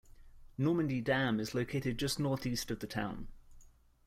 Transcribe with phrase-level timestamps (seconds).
[0.57, 3.27] Normandy Dam is located just northeast of the town.